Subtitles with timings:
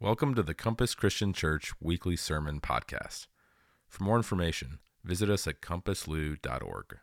[0.00, 3.26] Welcome to the Compass Christian Church Weekly Sermon Podcast.
[3.88, 6.98] For more information, visit us at compasslou.org.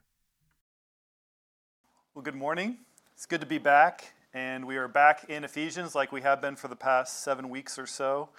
[2.13, 2.77] Well, good morning.
[3.13, 6.55] It's good to be back, and we are back in Ephesians like we have been
[6.55, 8.29] for the past seven weeks or so.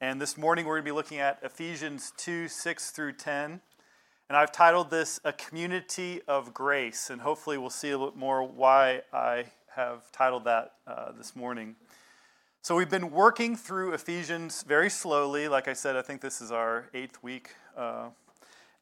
[0.00, 3.60] And this morning we're going to be looking at Ephesians 2 6 through 10.
[4.30, 8.42] And I've titled this A Community of Grace, and hopefully we'll see a little more
[8.42, 9.44] why I
[9.76, 11.76] have titled that uh, this morning.
[12.68, 15.48] So we've been working through Ephesians very slowly.
[15.48, 17.52] Like I said, I think this is our eighth week.
[17.74, 18.10] Uh,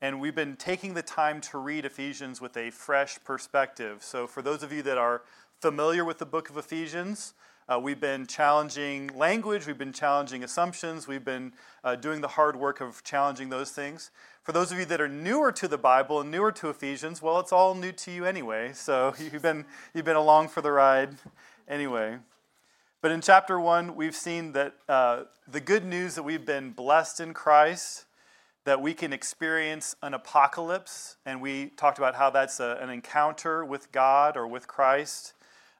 [0.00, 4.02] and we've been taking the time to read Ephesians with a fresh perspective.
[4.02, 5.22] So, for those of you that are
[5.60, 7.34] familiar with the book of Ephesians,
[7.68, 11.52] uh, we've been challenging language, we've been challenging assumptions, we've been
[11.84, 14.10] uh, doing the hard work of challenging those things.
[14.42, 17.38] For those of you that are newer to the Bible and newer to Ephesians, well,
[17.38, 18.72] it's all new to you anyway.
[18.72, 21.10] So, you've been, you've been along for the ride
[21.68, 22.18] anyway.
[23.02, 27.20] But in chapter one, we've seen that uh, the good news that we've been blessed
[27.20, 28.06] in Christ,
[28.64, 33.64] that we can experience an apocalypse, and we talked about how that's a, an encounter
[33.64, 35.34] with God or with Christ,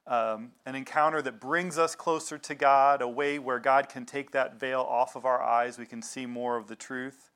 [0.05, 4.31] um, an encounter that brings us closer to God, a way where God can take
[4.31, 7.31] that veil off of our eyes, we can see more of the truth.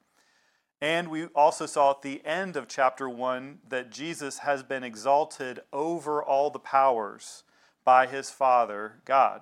[0.79, 5.59] And we also saw at the end of chapter 1 that Jesus has been exalted
[5.73, 7.43] over all the powers
[7.83, 9.41] by his Father, God.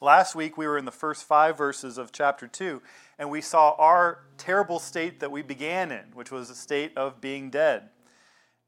[0.00, 2.82] Last week, we were in the first five verses of chapter 2,
[3.18, 7.18] and we saw our terrible state that we began in, which was a state of
[7.18, 7.88] being dead.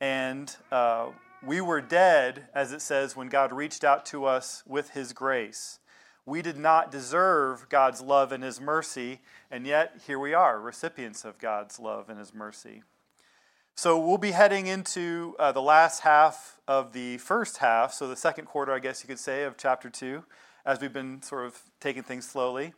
[0.00, 1.08] And uh,
[1.44, 5.80] we were dead, as it says, when God reached out to us with his grace.
[6.24, 9.20] We did not deserve God's love and his mercy,
[9.50, 12.84] and yet here we are, recipients of God's love and his mercy.
[13.74, 18.16] So we'll be heading into uh, the last half of the first half, so the
[18.16, 20.24] second quarter, I guess you could say, of chapter 2
[20.64, 22.74] as we've been sort of taking things slowly.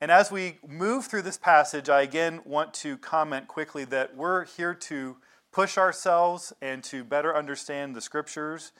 [0.00, 4.46] And as we move through this passage, I again want to comment quickly that we're
[4.46, 5.16] here to
[5.52, 8.72] push ourselves and to better understand the scriptures.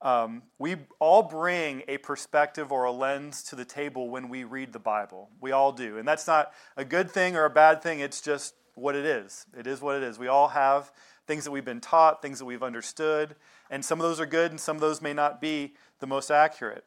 [0.00, 4.72] Um, we all bring a perspective or a lens to the table when we read
[4.72, 5.28] the Bible.
[5.40, 5.98] We all do.
[5.98, 9.44] And that's not a good thing or a bad thing, it's just what it is.
[9.58, 10.18] It is what it is.
[10.18, 10.90] We all have
[11.26, 13.36] things that we've been taught, things that we've understood,
[13.68, 16.30] and some of those are good and some of those may not be the most
[16.30, 16.84] accurate.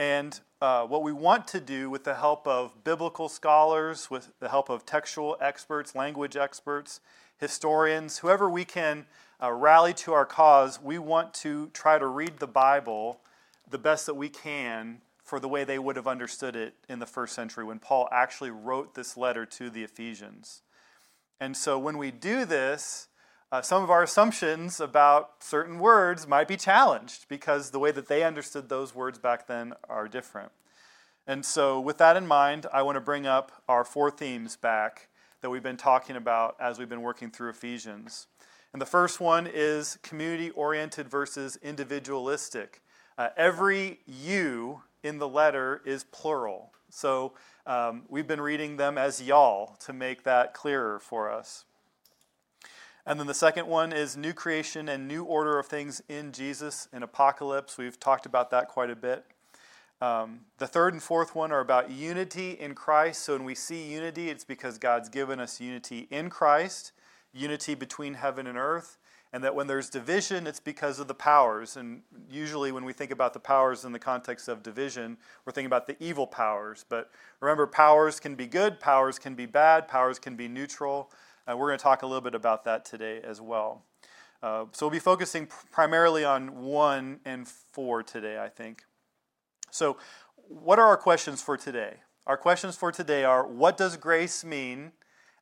[0.00, 4.48] And uh, what we want to do with the help of biblical scholars, with the
[4.48, 7.00] help of textual experts, language experts,
[7.36, 9.04] historians, whoever we can
[9.42, 13.20] uh, rally to our cause, we want to try to read the Bible
[13.68, 17.04] the best that we can for the way they would have understood it in the
[17.04, 20.62] first century when Paul actually wrote this letter to the Ephesians.
[21.38, 23.08] And so when we do this,
[23.52, 28.06] uh, some of our assumptions about certain words might be challenged because the way that
[28.06, 30.52] they understood those words back then are different.
[31.26, 35.08] And so, with that in mind, I want to bring up our four themes back
[35.40, 38.26] that we've been talking about as we've been working through Ephesians.
[38.72, 42.82] And the first one is community oriented versus individualistic.
[43.18, 46.72] Uh, every you in the letter is plural.
[46.88, 47.34] So,
[47.66, 51.64] um, we've been reading them as y'all to make that clearer for us.
[53.06, 56.88] And then the second one is new creation and new order of things in Jesus
[56.92, 57.78] in Apocalypse.
[57.78, 59.24] We've talked about that quite a bit.
[60.02, 63.22] Um, the third and fourth one are about unity in Christ.
[63.22, 66.92] So when we see unity, it's because God's given us unity in Christ,
[67.32, 68.96] unity between heaven and earth.
[69.32, 71.76] And that when there's division, it's because of the powers.
[71.76, 75.66] And usually, when we think about the powers in the context of division, we're thinking
[75.66, 76.84] about the evil powers.
[76.88, 81.12] But remember, powers can be good, powers can be bad, powers can be neutral.
[81.50, 83.82] Uh, we're going to talk a little bit about that today as well.
[84.42, 88.84] Uh, so we'll be focusing primarily on one and four today, I think.
[89.70, 89.96] So,
[90.48, 91.96] what are our questions for today?
[92.26, 94.92] Our questions for today are what does grace mean?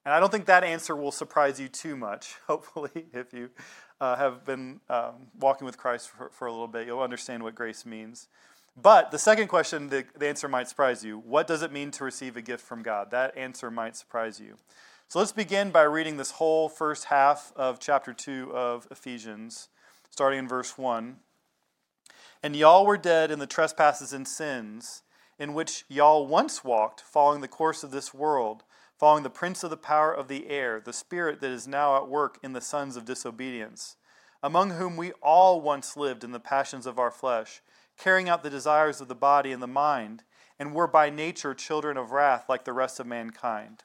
[0.05, 2.37] And I don't think that answer will surprise you too much.
[2.47, 3.51] Hopefully, if you
[4.01, 7.55] uh, have been um, walking with Christ for, for a little bit, you'll understand what
[7.55, 8.29] grace means.
[8.81, 11.19] But the second question, the, the answer might surprise you.
[11.19, 13.11] What does it mean to receive a gift from God?
[13.11, 14.57] That answer might surprise you.
[15.11, 19.71] So let's begin by reading this whole first half of chapter 2 of Ephesians,
[20.11, 21.17] starting in verse 1.
[22.43, 25.05] And y'all were dead in the trespasses and sins,
[25.39, 28.65] in which y'all once walked, following the course of this world,
[28.99, 32.07] following the prince of the power of the air, the spirit that is now at
[32.07, 33.97] work in the sons of disobedience,
[34.43, 37.63] among whom we all once lived in the passions of our flesh,
[37.97, 40.25] carrying out the desires of the body and the mind,
[40.59, 43.85] and were by nature children of wrath like the rest of mankind.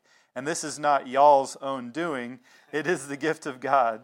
[0.35, 2.39] and this is not y'all's own doing,
[2.71, 4.01] it is the gift of God,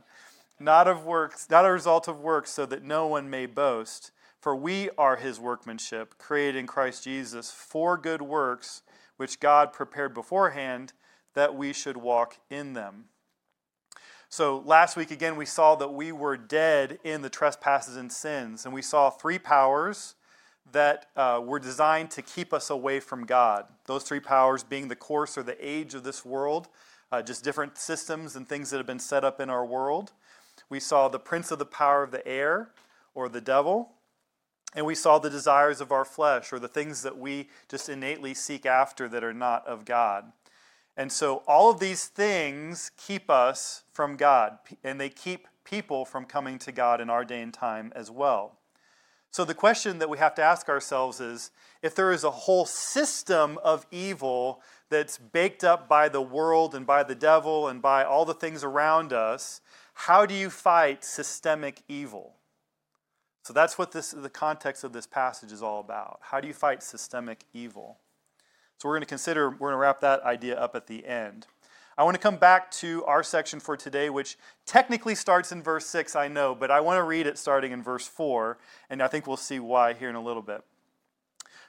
[0.59, 4.11] not of works, not a result of works, so that no one may boast.
[4.39, 8.81] For we are his workmanship, created in Christ Jesus for good works,
[9.17, 10.93] which God prepared beforehand
[11.33, 13.05] that we should walk in them.
[14.29, 18.65] So last week, again, we saw that we were dead in the trespasses and sins,
[18.65, 20.15] and we saw three powers
[20.71, 23.65] that uh, were designed to keep us away from God.
[23.85, 26.67] Those three powers being the course or the age of this world,
[27.11, 30.11] uh, just different systems and things that have been set up in our world.
[30.69, 32.71] We saw the prince of the power of the air,
[33.17, 33.93] or the devil.
[34.75, 38.35] And we saw the desires of our flesh, or the things that we just innately
[38.35, 40.31] seek after that are not of God.
[40.95, 46.25] And so all of these things keep us from God, and they keep people from
[46.25, 48.59] coming to God in our day and time as well.
[49.31, 51.51] So the question that we have to ask ourselves is
[51.81, 56.85] if there is a whole system of evil that's baked up by the world and
[56.85, 59.61] by the devil and by all the things around us,
[59.93, 62.33] how do you fight systemic evil?
[63.43, 66.19] So that's what this, the context of this passage is all about.
[66.21, 67.97] How do you fight systemic evil?
[68.77, 71.47] So we're going to consider, we're going to wrap that idea up at the end.
[71.97, 75.87] I want to come back to our section for today, which technically starts in verse
[75.87, 78.59] 6, I know, but I want to read it starting in verse 4,
[78.91, 80.61] and I think we'll see why here in a little bit.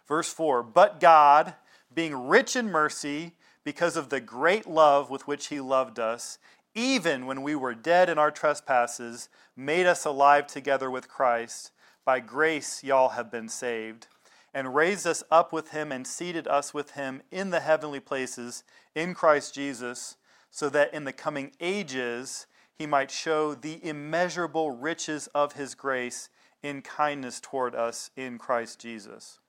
[0.06, 1.54] Verse 4 But God,
[1.94, 3.32] being rich in mercy,
[3.64, 6.38] because of the great love with which He loved us,
[6.74, 11.72] even when we were dead in our trespasses, made us alive together with Christ.
[12.04, 14.08] By grace, y'all have been saved
[14.54, 18.64] and raised us up with him and seated us with him in the heavenly places
[18.94, 20.16] in Christ Jesus,
[20.50, 26.28] so that in the coming ages he might show the immeasurable riches of his grace
[26.62, 29.40] in kindness toward us in Christ Jesus.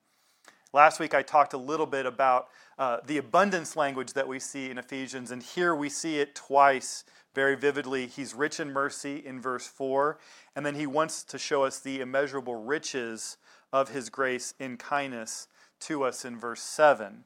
[0.71, 4.69] Last week I talked a little bit about uh, the abundance language that we see
[4.69, 7.03] in Ephesians, and here we see it twice
[7.33, 8.05] very vividly.
[8.05, 10.19] He's rich in mercy in verse 4,
[10.55, 13.37] and then he wants to show us the immeasurable riches
[13.73, 15.47] of his grace in kindness
[15.81, 17.23] to us in verse 7.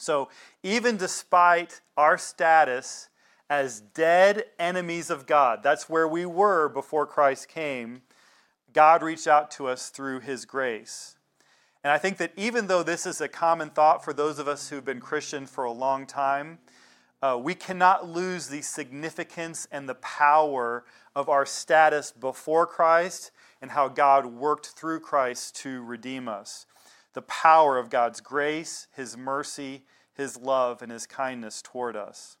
[0.00, 0.30] So,
[0.62, 3.10] even despite our status
[3.50, 8.00] as dead enemies of God, that's where we were before Christ came,
[8.72, 11.16] God reached out to us through his grace.
[11.84, 14.70] And I think that even though this is a common thought for those of us
[14.70, 16.60] who've been Christian for a long time,
[17.20, 23.72] uh, we cannot lose the significance and the power of our status before Christ and
[23.72, 26.64] how God worked through Christ to redeem us.
[27.14, 29.84] The power of God's grace, His mercy,
[30.14, 32.36] His love, and His kindness toward us.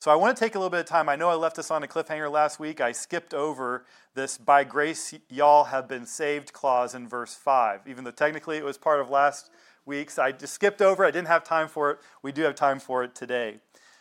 [0.00, 1.08] So I want to take a little bit of time.
[1.08, 2.80] I know I left us on a cliffhanger last week.
[2.80, 7.80] I skipped over this by grace y'all have been saved clause in verse 5.
[7.88, 9.50] Even though technically it was part of last
[9.84, 11.04] week's, I just skipped over.
[11.04, 11.98] I didn't have time for it.
[12.22, 13.58] We do have time for it today.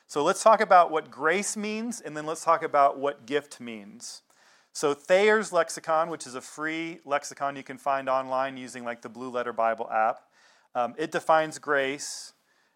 [0.08, 4.22] So let's talk about what grace means and then let's talk about what gift means.
[4.75, 9.07] So Thayer's lexicon, which is a free lexicon you can find online using like the
[9.07, 10.19] Blue Letter Bible app,
[10.75, 12.33] um, it defines grace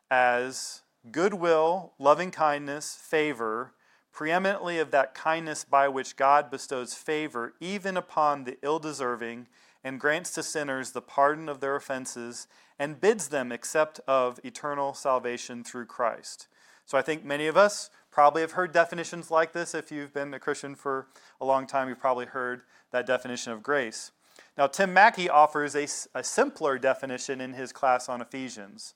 [0.10, 0.82] as
[1.12, 3.74] goodwill, loving kindness, favor,
[4.14, 9.48] preeminently of that kindness by which God bestows favor even upon the ill deserving,
[9.84, 12.48] and grants to sinners the pardon of their offenses,
[12.80, 16.48] and bids them accept of eternal salvation through Christ.
[16.86, 19.74] So I think many of us probably have heard definitions like this.
[19.74, 21.08] If you've been a Christian for
[21.40, 24.12] a long time, you've probably heard that definition of grace.
[24.58, 25.88] Now, Tim Mackie offers a,
[26.18, 28.94] a simpler definition in his class on Ephesians.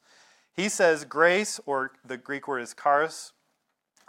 [0.56, 3.34] He says grace, or the Greek word is charis,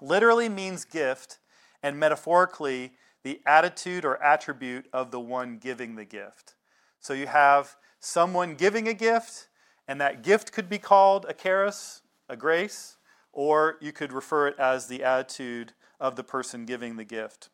[0.00, 1.38] literally means gift,
[1.82, 2.92] and metaphorically,
[3.22, 6.54] the attitude or attribute of the one giving the gift.
[7.00, 9.48] So you have someone giving a gift,
[9.88, 12.96] and that gift could be called a charis, a grace,
[13.34, 17.50] or you could refer it as the attitude of the person giving the gift.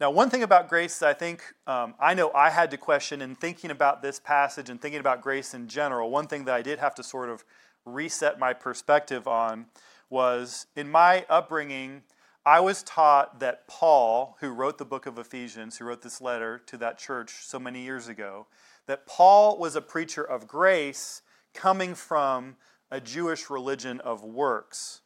[0.00, 3.22] Now, one thing about grace that I think um, I know I had to question
[3.22, 6.62] in thinking about this passage and thinking about grace in general, one thing that I
[6.62, 7.44] did have to sort of
[7.84, 9.66] reset my perspective on
[10.10, 12.02] was in my upbringing,
[12.44, 16.60] I was taught that Paul, who wrote the book of Ephesians, who wrote this letter
[16.66, 18.46] to that church so many years ago,
[18.86, 21.22] that Paul was a preacher of grace
[21.54, 22.56] coming from
[22.92, 25.00] a Jewish religion of works.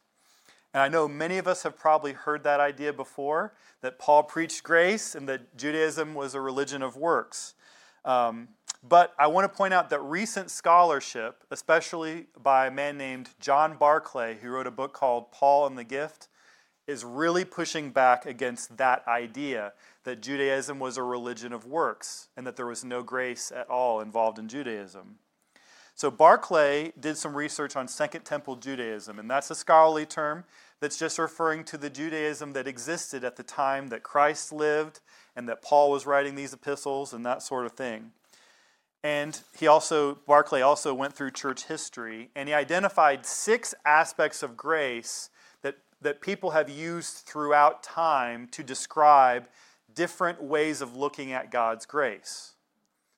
[0.73, 4.61] And I know many of us have probably heard that idea before that Paul preached
[4.63, 7.55] grace and that Judaism was a religion of works.
[8.05, 8.49] Um,
[8.83, 13.75] But I want to point out that recent scholarship, especially by a man named John
[13.77, 16.29] Barclay, who wrote a book called Paul and the Gift,
[16.85, 22.45] is really pushing back against that idea that Judaism was a religion of works and
[22.45, 25.19] that there was no grace at all involved in Judaism.
[25.97, 30.43] So Barclay did some research on Second Temple Judaism, and that's a scholarly term
[30.79, 34.99] that's just referring to the Judaism that existed at the time that Christ lived
[35.35, 38.11] and that Paul was writing these epistles and that sort of thing.
[39.03, 44.55] And he also, Barclay also went through church history and he identified six aspects of
[44.55, 45.31] grace
[45.63, 49.47] that, that people have used throughout time to describe
[49.95, 52.53] different ways of looking at God's grace.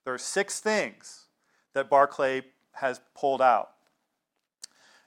[0.05, 1.25] There are six things
[1.73, 2.43] that Barclay
[2.79, 3.71] has pulled out.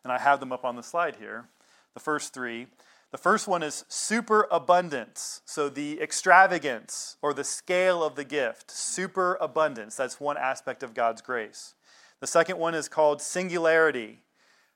[0.05, 1.49] And I have them up on the slide here.
[1.95, 2.67] The first three
[3.13, 5.43] the first one is superabundance.
[5.45, 9.97] So the extravagance or the scale of the gift, superabundance.
[9.97, 11.75] That's one aspect of God's grace.
[12.21, 14.23] The second one is called singularity,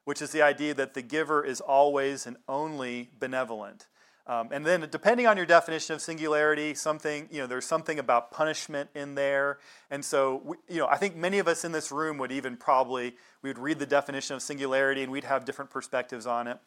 [0.04, 3.86] which is the idea that the giver is always and only benevolent.
[4.28, 8.33] Um, and then, depending on your definition of singularity, something you know, there's something about
[8.33, 9.59] punishment in there.
[9.90, 12.56] And so, we, you know, I think many of us in this room would even
[12.56, 16.59] probably we would read the definition of singularity and we'd have different perspectives on it.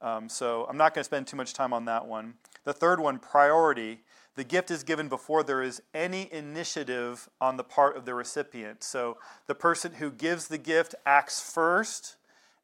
[0.00, 2.34] Um, so I'm not going to spend too much time on that one.
[2.64, 4.00] The third one, priority.
[4.36, 8.84] The gift is given before there is any initiative on the part of the recipient.
[8.84, 9.16] So
[9.48, 12.14] the person who gives the gift acts first,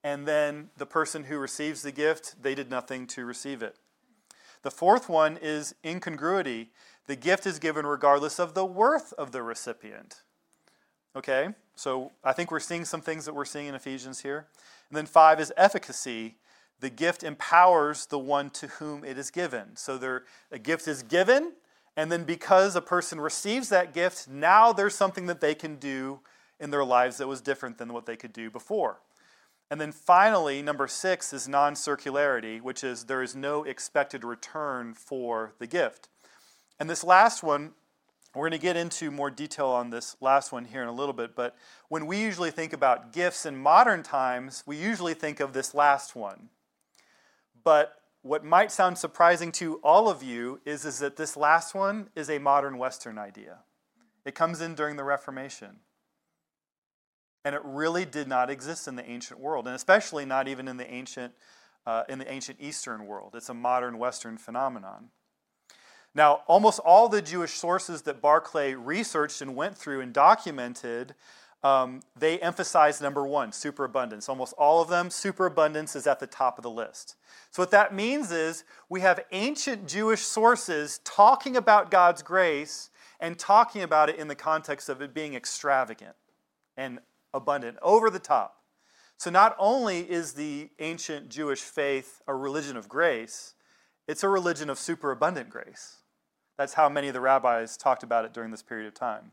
[0.05, 3.75] and then the person who receives the gift, they did nothing to receive it.
[4.65, 6.71] The fourth one is incongruity.
[7.07, 10.23] The gift is given regardless of the worth of the recipient.
[11.15, 14.47] Okay, so I think we're seeing some things that we're seeing in Ephesians here.
[14.89, 16.35] And then five is efficacy
[16.81, 19.77] the gift empowers the one to whom it is given.
[19.77, 21.53] So there, a gift is given,
[21.97, 26.21] and then because a person receives that gift, now there's something that they can do
[26.61, 28.99] in their lives that was different than what they could do before.
[29.71, 34.95] And then finally, number six is non circularity, which is there is no expected return
[34.95, 36.09] for the gift.
[36.79, 37.73] And this last one,
[38.35, 41.13] we're going to get into more detail on this last one here in a little
[41.13, 41.57] bit, but
[41.89, 46.17] when we usually think about gifts in modern times, we usually think of this last
[46.17, 46.49] one.
[47.63, 52.09] But what might sound surprising to all of you is, is that this last one
[52.17, 53.59] is a modern Western idea.
[54.25, 55.81] It comes in during the Reformation.
[57.45, 60.77] And it really did not exist in the ancient world, and especially not even in
[60.77, 61.35] the ancient,
[61.87, 63.35] uh, in the ancient Eastern world.
[63.35, 65.11] It's a modern Western phenomenon.
[66.15, 71.15] Now, almost all the Jewish sources that Barclay researched and went through and documented
[71.65, 74.29] um, they emphasize number one, superabundance.
[74.29, 77.17] Almost all of them, superabundance is at the top of the list.
[77.51, 83.39] So, what that means is we have ancient Jewish sources talking about God's grace and
[83.39, 86.15] talking about it in the context of it being extravagant
[86.77, 86.99] and
[87.35, 88.63] abundant, over the top.
[89.17, 93.55] So, not only is the ancient Jewish faith a religion of grace,
[94.09, 95.99] it's a religion of superabundant grace.
[96.57, 99.33] That's how many of the rabbis talked about it during this period of time.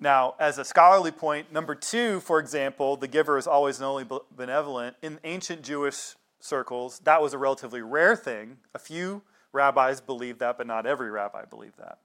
[0.00, 4.06] Now, as a scholarly point, number two, for example, the giver is always and only
[4.34, 4.96] benevolent.
[5.02, 8.58] In ancient Jewish circles, that was a relatively rare thing.
[8.74, 11.98] A few rabbis believed that, but not every rabbi believed that.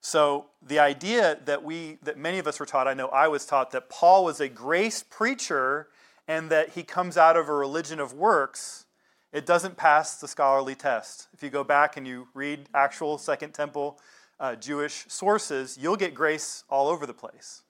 [0.00, 3.44] So the idea that we that many of us were taught, I know I was
[3.44, 5.88] taught that Paul was a grace preacher
[6.28, 8.84] and that he comes out of a religion of works,
[9.32, 11.28] it doesn't pass the scholarly test.
[11.32, 13.98] If you go back and you read actual Second Temple
[14.38, 17.62] uh, Jewish sources, you'll get grace all over the place.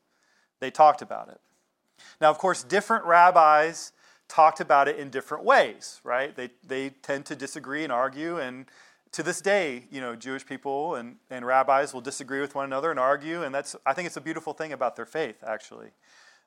[0.61, 1.41] They talked about it.
[2.21, 3.93] Now, of course, different rabbis
[4.29, 6.35] talked about it in different ways, right?
[6.37, 8.67] They, they tend to disagree and argue, and
[9.12, 12.91] to this day, you know, Jewish people and, and rabbis will disagree with one another
[12.91, 15.88] and argue, and that's, I think it's a beautiful thing about their faith, actually.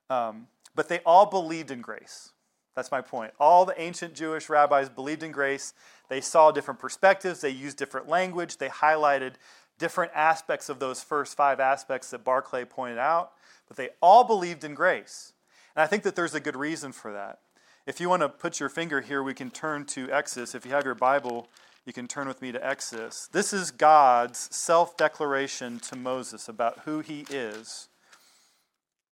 [0.09, 2.31] Um, but they all believed in grace.
[2.75, 3.33] That's my point.
[3.39, 5.73] All the ancient Jewish rabbis believed in grace.
[6.09, 9.33] They saw different perspectives, they used different language, they highlighted
[9.77, 13.31] different aspects of those first five aspects that Barclay pointed out,
[13.67, 15.33] but they all believed in grace.
[15.75, 17.39] And I think that there's a good reason for that.
[17.87, 20.53] If you want to put your finger here, we can turn to Exodus.
[20.53, 21.49] If you have your Bible,
[21.85, 23.27] you can turn with me to Exodus.
[23.31, 27.89] This is God's self declaration to Moses about who he is.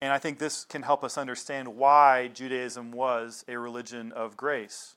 [0.01, 4.95] And I think this can help us understand why Judaism was a religion of grace.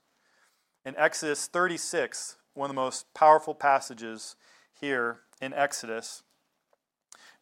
[0.85, 4.37] In Exodus 36, one of the most powerful passages
[4.81, 6.23] here, in Exodus,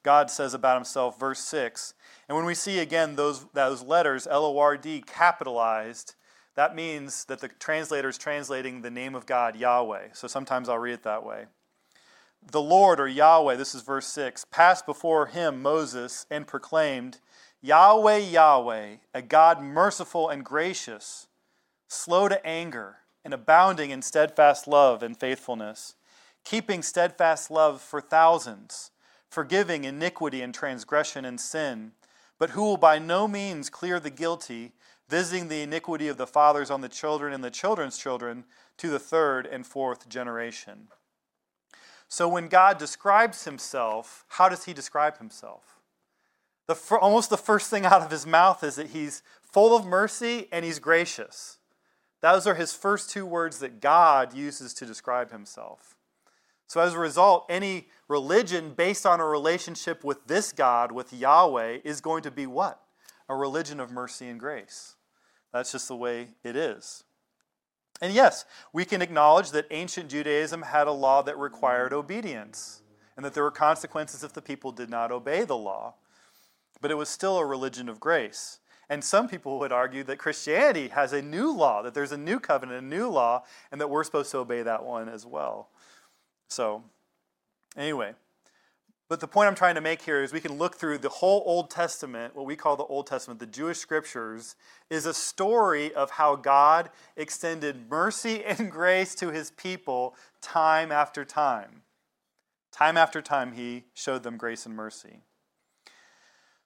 [0.03, 1.93] God says about himself, verse 6.
[2.29, 6.15] And when we see again those, those letters, L O R D, capitalized,
[6.61, 10.09] that means that the translator is translating the name of God, Yahweh.
[10.13, 11.47] So sometimes I'll read it that way.
[12.53, 17.21] the Lord, or Yahweh, this is verse 6, passed before him, Moses, and proclaimed,
[17.63, 21.29] Yahweh, Yahweh, a God merciful and gracious,
[21.89, 25.95] slow to anger, and abounding in steadfast love and faithfulness,
[26.45, 28.91] keeping steadfast love for thousands,
[29.31, 31.93] forgiving iniquity and transgression and sin,
[32.39, 34.73] but who will by no means clear the guilty,
[35.11, 38.45] visiting the iniquity of the fathers on the children and the children's children
[38.79, 40.89] to the third and fourth generation.
[42.09, 45.81] So when God describes himself, how does he describe himself?
[46.67, 50.49] The, almost the first thing out of his mouth is that he's full of mercy
[50.53, 51.59] and he's gracious.
[52.21, 55.97] Those are his first two words that God uses to describe himself.
[56.67, 61.79] So, as a result, any religion based on a relationship with this God, with Yahweh,
[61.83, 62.81] is going to be what?
[63.29, 64.95] A religion of mercy and grace.
[65.53, 67.05] That's just the way it is.
[68.01, 72.83] And yes, we can acknowledge that ancient Judaism had a law that required obedience
[73.17, 75.95] and that there were consequences if the people did not obey the law.
[76.81, 78.59] But it was still a religion of grace.
[78.89, 82.41] And some people would argue that Christianity has a new law, that there's a new
[82.41, 85.69] covenant, a new law, and that we're supposed to obey that one as well.
[86.49, 86.83] So,
[87.77, 88.15] anyway,
[89.11, 91.43] but the point I'm trying to make here is we can look through the whole
[91.45, 94.55] Old Testament, what we call the Old Testament, the Jewish scriptures,
[94.89, 101.25] is a story of how God extended mercy and grace to his people time after
[101.25, 101.83] time.
[102.71, 105.23] Time after time, he showed them grace and mercy.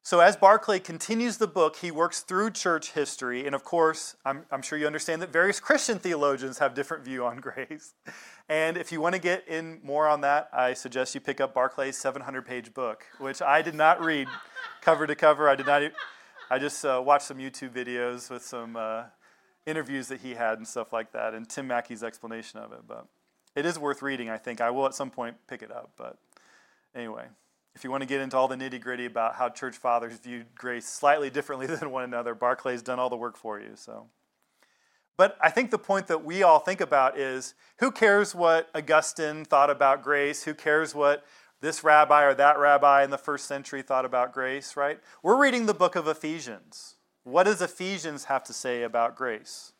[0.02, 3.46] So, as Barclay continues the book, he works through church history.
[3.46, 7.24] And of course, I'm, I'm, sure you understand that various Christian theologians have different view
[7.24, 7.94] on grace.
[8.48, 11.54] And if you want to get in more on that, I suggest you pick up
[11.54, 14.28] Barclay's 700 page book, which I did not read
[14.82, 15.48] cover to cover.
[15.48, 15.82] I did not,
[16.50, 19.04] I just uh, watched some YouTube videos with some uh,
[19.66, 22.80] interviews that he had and stuff like that, and Tim Mackie's explanation of it.
[22.86, 23.06] But
[23.56, 24.60] it is worth reading, I think.
[24.60, 25.92] I will at some point pick it up.
[25.96, 26.18] But
[26.94, 27.28] anyway
[27.74, 30.46] if you want to get into all the nitty gritty about how church fathers viewed
[30.54, 33.72] grace slightly differently than one another, Barclay's done all the work for you.
[33.74, 34.06] So,
[35.16, 39.44] but I think the point that we all think about is who cares what Augustine
[39.44, 40.44] thought about grace?
[40.44, 41.24] Who cares what
[41.60, 45.00] this rabbi or that rabbi in the first century thought about grace, right?
[45.22, 46.96] We're reading the book of Ephesians.
[47.22, 49.72] What does Ephesians have to say about grace?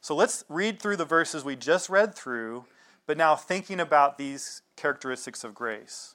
[0.00, 2.64] So let's read through the verses we just read through,
[3.06, 6.14] but now thinking about these characteristics of grace.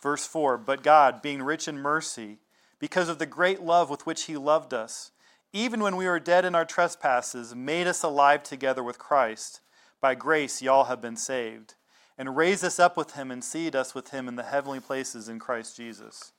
[0.00, 2.38] Verse 4 But God, being rich in mercy,
[2.78, 5.10] because of the great love with which He loved us,
[5.56, 9.62] even when we were dead in our trespasses, made us alive together with Christ.
[10.02, 11.76] By grace, y'all have been saved,
[12.18, 15.30] and raised us up with Him and seated us with Him in the heavenly places
[15.30, 16.32] in Christ Jesus,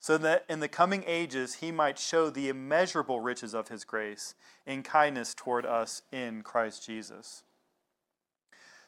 [0.00, 4.34] so that in the coming ages He might show the immeasurable riches of His grace
[4.66, 7.42] in kindness toward us in Christ Jesus.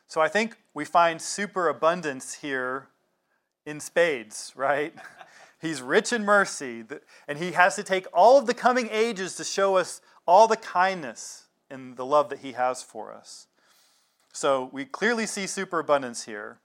[0.07, 2.89] So I think we find superabundance here
[3.67, 4.95] in spades, right?
[5.65, 6.85] He's rich in mercy,
[7.27, 10.57] and he has to take all of the coming ages to show us all the
[10.57, 13.47] kindness and the love that he has for us.
[14.33, 16.59] So we clearly see superabundance here.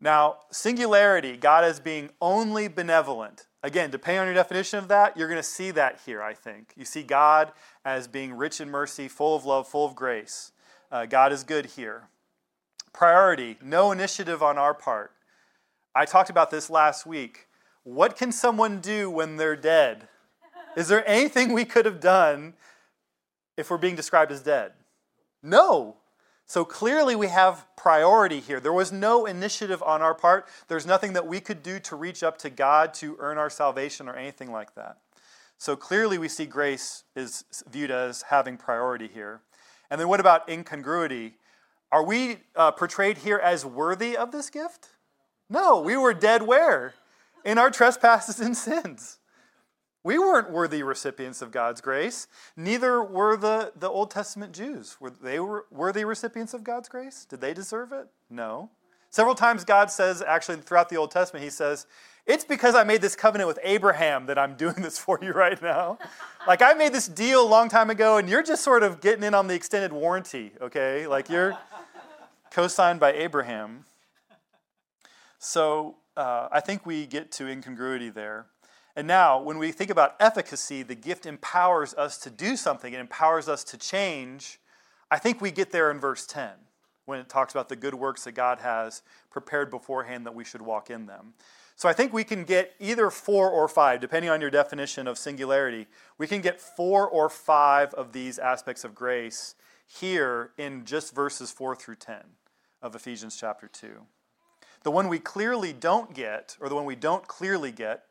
[0.00, 3.46] Now, singularity, God as being only benevolent.
[3.62, 6.72] Again, depending on your definition of that, you're going to see that here, I think.
[6.76, 7.52] You see God
[7.84, 10.52] as being rich in mercy, full of love, full of grace.
[10.90, 12.08] Uh, God is good here.
[12.92, 15.12] Priority, no initiative on our part.
[15.94, 17.47] I talked about this last week.
[17.88, 20.08] What can someone do when they're dead?
[20.76, 22.52] Is there anything we could have done
[23.56, 24.72] if we're being described as dead?
[25.42, 25.96] No.
[26.44, 28.60] So clearly we have priority here.
[28.60, 30.48] There was no initiative on our part.
[30.68, 34.06] There's nothing that we could do to reach up to God to earn our salvation
[34.06, 34.98] or anything like that.
[35.56, 39.40] So clearly we see grace is viewed as having priority here.
[39.90, 41.38] And then what about incongruity?
[41.90, 44.88] Are we uh, portrayed here as worthy of this gift?
[45.48, 46.92] No, we were dead where?
[47.44, 49.18] In our trespasses and sins.
[50.04, 52.28] We weren't worthy recipients of God's grace.
[52.56, 54.96] Neither were the, the Old Testament Jews.
[55.00, 57.26] Were they were worthy recipients of God's grace?
[57.28, 58.06] Did they deserve it?
[58.30, 58.70] No.
[59.10, 61.86] Several times God says, actually throughout the Old Testament, He says,
[62.26, 65.60] It's because I made this covenant with Abraham that I'm doing this for you right
[65.60, 65.98] now.
[66.46, 69.24] like I made this deal a long time ago, and you're just sort of getting
[69.24, 71.06] in on the extended warranty, okay?
[71.06, 71.58] Like you're
[72.50, 73.84] co signed by Abraham.
[75.38, 78.46] So uh, I think we get to incongruity there.
[78.96, 82.98] And now, when we think about efficacy, the gift empowers us to do something, it
[82.98, 84.58] empowers us to change.
[85.12, 86.50] I think we get there in verse 10
[87.04, 90.60] when it talks about the good works that God has prepared beforehand that we should
[90.60, 91.34] walk in them.
[91.76, 95.16] So I think we can get either four or five, depending on your definition of
[95.16, 95.86] singularity.
[96.18, 99.54] We can get four or five of these aspects of grace
[99.86, 102.16] here in just verses 4 through 10
[102.82, 104.00] of Ephesians chapter 2.
[104.82, 108.04] The one we clearly don't get, or the one we don't clearly get,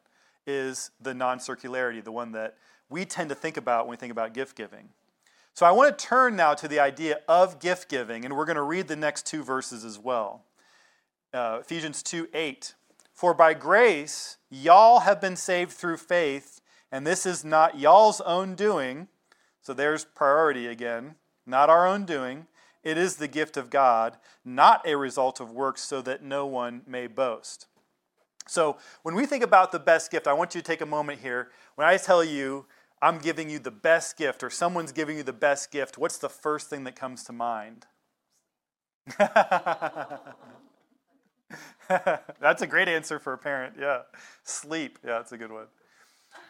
[0.46, 2.56] is the non circularity, the one that
[2.90, 4.90] we tend to think about when we think about gift giving.
[5.54, 8.58] So I want to turn now to the idea of gift giving, and we're going
[8.58, 10.44] to read the next two verses as well.
[11.34, 12.76] Uh, Ephesians 2 8.
[13.12, 18.54] For by grace, y'all have been saved through faith, and this is not y'all's own
[18.54, 19.08] doing.
[19.62, 22.46] So there's priority again, not our own doing.
[22.88, 26.84] It is the gift of God, not a result of works, so that no one
[26.88, 27.68] may boast.
[28.48, 31.20] So, when we think about the best gift, I want you to take a moment
[31.20, 31.50] here.
[31.76, 32.66] When I tell you
[33.02, 36.30] I'm giving you the best gift, or someone's giving you the best gift, what's the
[36.30, 37.88] first thing that comes to mind?
[42.40, 43.76] that's a great answer for a parent.
[43.78, 44.04] Yeah.
[44.46, 44.98] Sleep.
[45.04, 45.66] Yeah, that's a good one.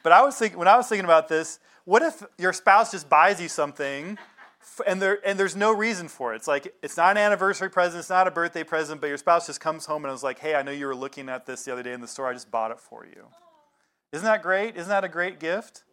[0.04, 3.10] But I was thinking, when I was thinking about this, what if your spouse just
[3.10, 4.20] buys you something
[4.86, 6.38] and there and there's no reason for it.
[6.38, 9.48] It's like it's not an anniversary present, it's not a birthday present, but your spouse
[9.48, 11.72] just comes home and is like, "Hey, I know you were looking at this the
[11.72, 12.28] other day in the store.
[12.28, 13.28] I just bought it for you."
[14.12, 14.76] Isn't that great?
[14.76, 15.84] Isn't that a great gift?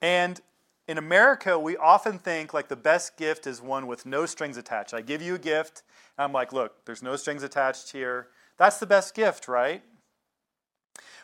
[0.00, 0.40] And
[0.86, 4.94] in America, we often think like the best gift is one with no strings attached.
[4.94, 5.82] I give you a gift,
[6.16, 9.82] and I'm like, "Look, there's no strings attached here." That's the best gift, right?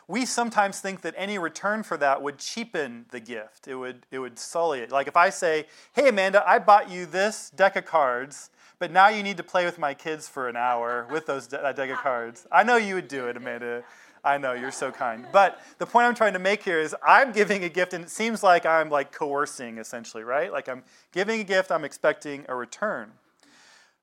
[0.07, 3.67] We sometimes think that any return for that would cheapen the gift.
[3.67, 4.91] It would, it would sully it.
[4.91, 9.09] Like if I say, hey, Amanda, I bought you this deck of cards, but now
[9.09, 11.97] you need to play with my kids for an hour with those de- deck of
[11.97, 12.47] cards.
[12.51, 13.83] I know you would do it, Amanda.
[14.23, 15.25] I know, you're so kind.
[15.31, 18.09] But the point I'm trying to make here is I'm giving a gift, and it
[18.09, 20.51] seems like I'm like coercing, essentially, right?
[20.51, 23.11] Like I'm giving a gift, I'm expecting a return.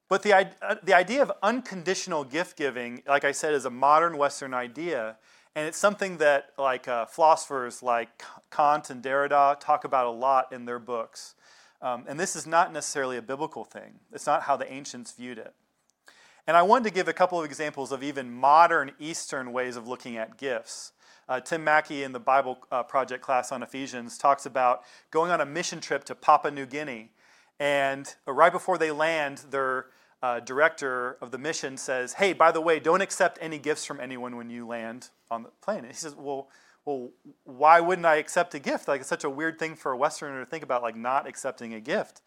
[0.08, 4.16] But the, uh, the idea of unconditional gift giving, like I said, is a modern
[4.16, 5.16] Western idea
[5.54, 10.52] and it's something that like uh, philosophers like Kant and Derrida talk about a lot
[10.52, 11.34] in their books.
[11.80, 14.00] Um, and this is not necessarily a biblical thing.
[14.12, 15.54] It's not how the ancients viewed it.
[16.46, 19.86] And I wanted to give a couple of examples of even modern Eastern ways of
[19.86, 20.92] looking at gifts.
[21.28, 25.40] Uh, Tim Mackie in the Bible uh, Project class on Ephesians talks about going on
[25.40, 27.10] a mission trip to Papua New Guinea.
[27.58, 29.86] And uh, right before they land, they're
[30.22, 34.00] uh, director of the mission says, "Hey, by the way, don't accept any gifts from
[34.00, 36.48] anyone when you land on the plane." And he says, "Well,
[36.84, 37.10] well,
[37.44, 38.88] why wouldn't I accept a gift?
[38.88, 41.74] Like it's such a weird thing for a Westerner to think about, like not accepting
[41.74, 42.22] a gift."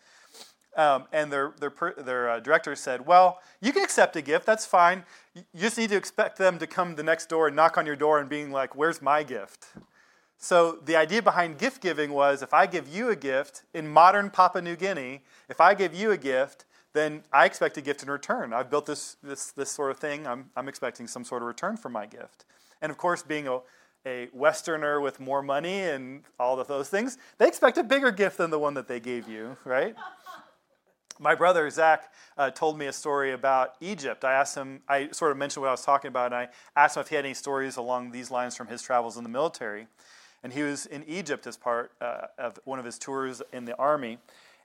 [0.76, 4.46] Um, and their their their uh, director said, "Well, you can accept a gift.
[4.46, 5.04] That's fine.
[5.34, 7.96] You just need to expect them to come the next door and knock on your
[7.96, 9.68] door and being like, "Where's my gift?"
[10.38, 14.30] So the idea behind gift giving was, if I give you a gift in modern
[14.30, 18.10] Papua New Guinea, if I give you a gift, then I expect a gift in
[18.10, 18.54] return.
[18.54, 20.28] I've built this, this, this sort of thing.
[20.28, 22.46] I'm, I'm expecting some sort of return for my gift.
[22.82, 23.60] And of course, being a,
[24.06, 28.38] a Westerner with more money and all of those things, they expect a bigger gift
[28.38, 29.96] than the one that they gave you, right?
[31.20, 34.24] My brother, Zach, uh, told me a story about Egypt.
[34.24, 36.96] I asked him, I sort of mentioned what I was talking about, and I asked
[36.96, 39.88] him if he had any stories along these lines from his travels in the military.
[40.44, 43.76] And he was in Egypt as part uh, of one of his tours in the
[43.78, 44.20] army.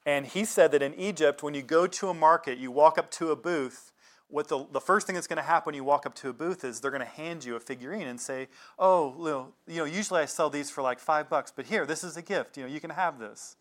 [0.05, 3.11] And he said that in Egypt, when you go to a market, you walk up
[3.13, 3.92] to a booth,
[4.33, 6.33] what the, the first thing that's going to happen when you walk up to a
[6.33, 10.23] booth is they're going to hand you a figurine and say, oh, you know, usually
[10.23, 12.57] I sell these for like five bucks, but here, this is a gift.
[12.57, 13.57] You know, you can have this.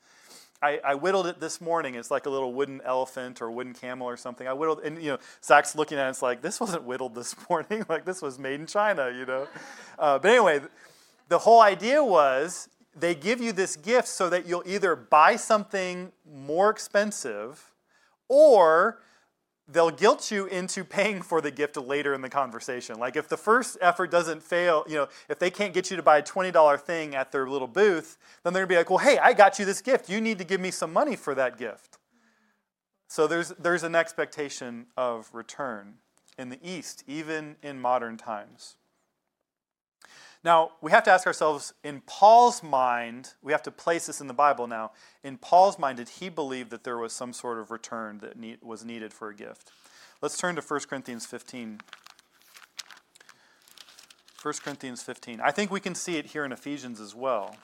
[0.63, 1.95] I, I, whittled it this morning.
[1.95, 4.47] It's like a little wooden elephant or wooden camel or something.
[4.47, 6.11] I whittled, and you know, Zach's looking at it.
[6.11, 7.83] It's like this wasn't whittled this morning.
[7.89, 9.47] like this was made in China, you know.
[9.99, 10.61] Uh, but anyway,
[11.27, 16.11] the whole idea was they give you this gift so that you'll either buy something
[16.31, 17.71] more expensive
[18.29, 19.01] or
[19.71, 22.99] they'll guilt you into paying for the gift later in the conversation.
[22.99, 26.03] Like if the first effort doesn't fail, you know, if they can't get you to
[26.03, 28.99] buy a $20 thing at their little booth, then they're going to be like, "Well,
[28.99, 30.09] hey, I got you this gift.
[30.09, 31.97] You need to give me some money for that gift."
[33.07, 35.95] So there's there's an expectation of return
[36.37, 38.77] in the East, even in modern times.
[40.43, 44.27] Now, we have to ask ourselves in Paul's mind, we have to place this in
[44.27, 44.91] the Bible now.
[45.23, 48.57] In Paul's mind, did he believe that there was some sort of return that need,
[48.63, 49.71] was needed for a gift?
[50.19, 51.79] Let's turn to 1 Corinthians 15.
[54.41, 55.39] 1 Corinthians 15.
[55.41, 57.55] I think we can see it here in Ephesians as well.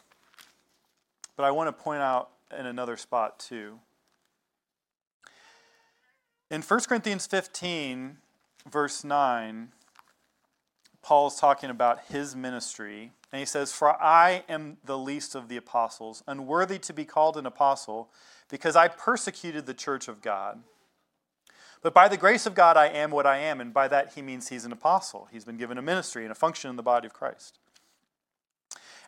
[1.35, 3.79] But I want to point out in another spot too.
[6.51, 8.17] In 1 Corinthians 15,
[8.69, 9.69] verse 9,
[11.07, 15.55] Paul's talking about his ministry, and he says, For I am the least of the
[15.55, 18.09] apostles, unworthy to be called an apostle,
[18.49, 20.59] because I persecuted the church of God.
[21.81, 24.21] But by the grace of God, I am what I am, and by that he
[24.21, 25.29] means he's an apostle.
[25.31, 27.57] He's been given a ministry and a function in the body of Christ.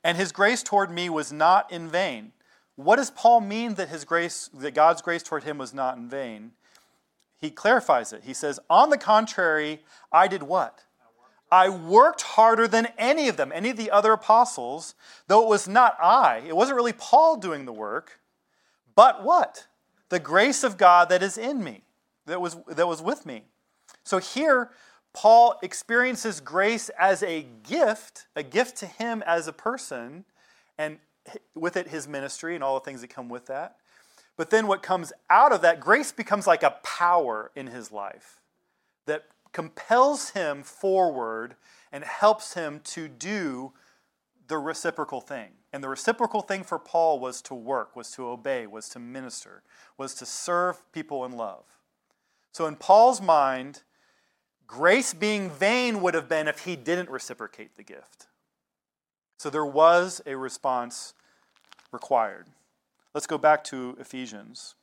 [0.02, 2.32] And his grace toward me was not in vain.
[2.78, 6.08] What does Paul mean that his grace, that God's grace toward him was not in
[6.08, 6.52] vain?
[7.40, 8.24] he clarifies it.
[8.26, 9.82] He says, On the contrary,
[10.12, 10.84] I did what?
[11.52, 14.96] I worked harder than any of them, any of the other apostles,
[15.28, 16.44] though it was not I.
[16.48, 18.20] It wasn't really Paul doing the work,
[18.96, 19.68] but what?
[20.10, 21.84] The grace of God that is in me,
[22.26, 23.44] that was, that was with me.
[24.04, 24.72] So here,
[25.14, 30.26] Paul experiences grace as a gift, a gift to him as a person,
[30.78, 31.00] and
[31.56, 33.78] with it his ministry and all the things that come with that.
[34.38, 38.40] But then what comes out of that, grace becomes like a power in his life
[39.06, 41.56] that compels him forward
[41.92, 43.74] and helps him to do
[44.48, 45.52] the reciprocal thing.
[45.72, 49.64] And the reciprocal thing for Paul was to work, was to obey, was to minister,
[49.98, 51.66] was to serve people in love.
[52.52, 53.84] So in Paul's mind,
[54.66, 58.28] grace being vain would have been if he didn't reciprocate the gift.
[59.38, 61.14] So there was a response
[61.92, 62.48] required.
[63.14, 64.76] Let's go back to Ephesians.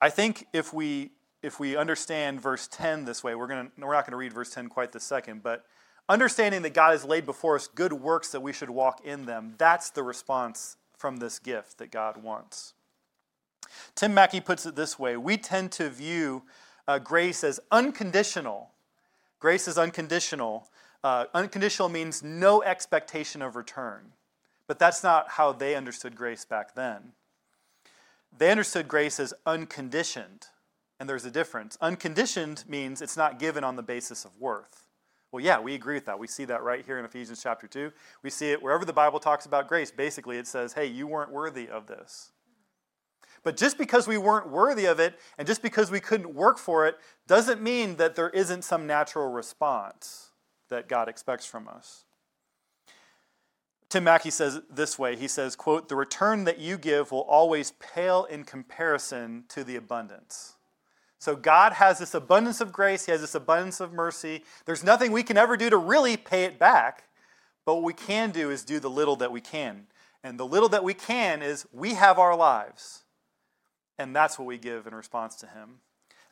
[0.00, 1.10] I think if we
[1.42, 4.50] if we understand verse 10 this way, we're, gonna, we're not going to read verse
[4.50, 5.64] 10 quite this second, but
[6.08, 9.54] understanding that God has laid before us good works that we should walk in them,
[9.58, 12.74] that's the response from this gift that God wants.
[13.94, 16.42] Tim Mackie puts it this way We tend to view
[16.86, 18.70] uh, grace as unconditional.
[19.38, 20.68] Grace is unconditional.
[21.02, 24.12] Uh, unconditional means no expectation of return.
[24.66, 27.12] But that's not how they understood grace back then.
[28.36, 30.48] They understood grace as unconditioned.
[31.00, 31.78] And there's a difference.
[31.80, 34.86] Unconditioned means it's not given on the basis of worth.
[35.32, 36.18] Well, yeah, we agree with that.
[36.18, 37.90] We see that right here in Ephesians chapter 2.
[38.22, 39.90] We see it wherever the Bible talks about grace.
[39.90, 42.32] Basically, it says, hey, you weren't worthy of this.
[43.42, 46.86] But just because we weren't worthy of it and just because we couldn't work for
[46.86, 50.32] it doesn't mean that there isn't some natural response
[50.68, 52.04] that God expects from us.
[53.88, 57.72] Tim Mackie says this way he says quote the return that you give will always
[57.72, 60.56] pale in comparison to the abundance
[61.20, 64.42] so God has this abundance of grace, He has this abundance of mercy.
[64.64, 67.04] There's nothing we can ever do to really pay it back,
[67.66, 69.86] but what we can do is do the little that we can.
[70.24, 73.04] And the little that we can is we have our lives.
[73.98, 75.80] And that's what we give in response to Him.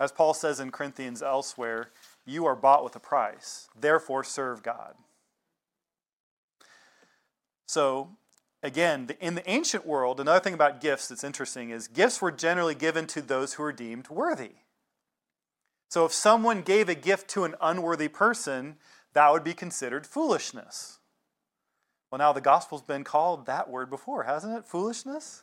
[0.00, 1.90] As Paul says in Corinthians elsewhere,
[2.24, 4.94] you are bought with a price, therefore serve God.
[7.66, 8.16] So,
[8.62, 12.74] again, in the ancient world, another thing about gifts that's interesting is gifts were generally
[12.74, 14.52] given to those who were deemed worthy.
[15.88, 18.76] So if someone gave a gift to an unworthy person,
[19.14, 20.98] that would be considered foolishness.
[22.10, 24.64] Well, now the gospel's been called that word before, hasn't it?
[24.64, 25.42] Foolishness?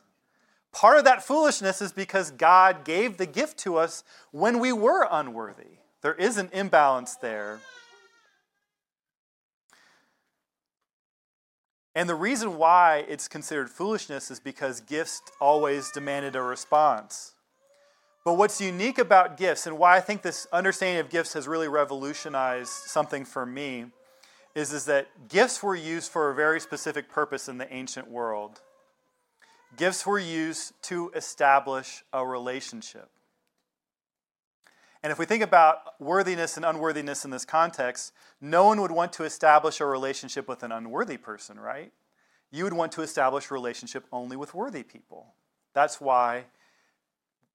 [0.72, 5.08] Part of that foolishness is because God gave the gift to us when we were
[5.10, 5.78] unworthy.
[6.02, 7.60] There is an imbalance there.
[11.94, 17.35] And the reason why it's considered foolishness is because gifts always demanded a response.
[18.26, 21.68] But what's unique about gifts, and why I think this understanding of gifts has really
[21.68, 23.84] revolutionized something for me,
[24.56, 28.62] is, is that gifts were used for a very specific purpose in the ancient world.
[29.76, 33.10] Gifts were used to establish a relationship.
[35.04, 39.12] And if we think about worthiness and unworthiness in this context, no one would want
[39.12, 41.92] to establish a relationship with an unworthy person, right?
[42.50, 45.34] You would want to establish a relationship only with worthy people.
[45.74, 46.46] That's why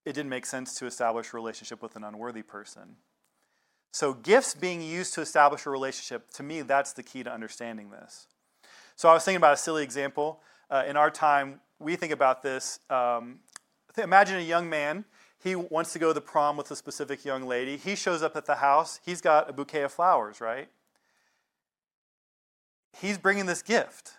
[0.04, 2.96] it didn't make sense to establish a relationship with an unworthy person.
[3.92, 7.90] So, gifts being used to establish a relationship, to me, that's the key to understanding
[7.90, 8.26] this.
[8.96, 10.40] So, I was thinking about a silly example.
[10.70, 12.80] Uh, in our time, we think about this.
[12.88, 13.40] Um,
[13.98, 15.04] imagine a young man.
[15.42, 17.76] He wants to go to the prom with a specific young lady.
[17.76, 19.00] He shows up at the house.
[19.04, 20.68] He's got a bouquet of flowers, right?
[22.98, 24.12] He's bringing this gift.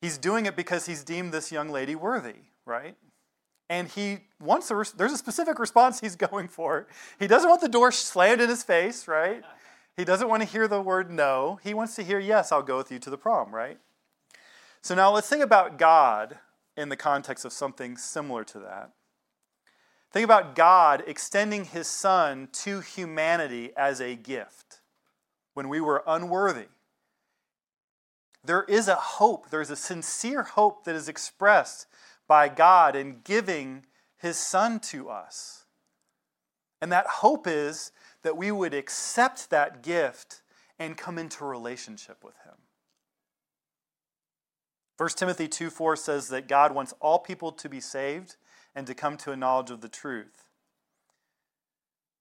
[0.00, 2.96] He's doing it because he's deemed this young lady worthy, right?
[3.68, 6.86] And he wants a, there's a specific response he's going for.
[7.18, 9.42] He doesn't want the door slammed in his face, right?
[9.96, 11.60] He doesn't want to hear the word no.
[11.62, 13.78] He wants to hear, yes, I'll go with you to the prom, right?
[14.82, 16.38] So now let's think about God
[16.76, 18.90] in the context of something similar to that.
[20.12, 24.80] Think about God extending his son to humanity as a gift
[25.54, 26.66] when we were unworthy.
[28.44, 31.86] There is a hope, there's a sincere hope that is expressed
[32.26, 35.64] by God in giving his son to us.
[36.80, 40.42] And that hope is that we would accept that gift
[40.78, 42.54] and come into relationship with him.
[44.96, 48.36] 1 Timothy 2 4 says that God wants all people to be saved
[48.74, 50.44] and to come to a knowledge of the truth.